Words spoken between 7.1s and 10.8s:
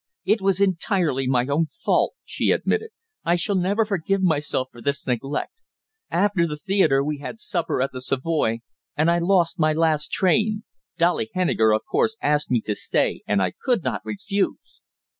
had supper at the Savoy, and I lost my last train.